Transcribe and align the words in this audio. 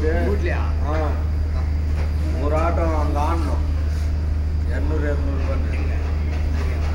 வந்து 0.00 0.10
வீட்லையா? 0.26 0.58
ஒரு 2.42 2.54
ஆட்டம் 2.64 2.92
அந்த 2.98 3.18
ஆடணும். 3.28 3.62
இரநூறு 4.70 5.06
இரநூறு 5.08 5.42
பண்ணு 5.48 5.70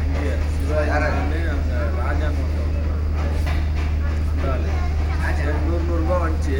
அங்கே 0.01 0.31
சிவாஜி 0.53 0.91
அந்த 1.55 1.73
ராஜா 1.97 2.27
நூறு 2.37 2.61
நூறுரூபா 5.87 6.15
வந்துச்சு. 6.23 6.57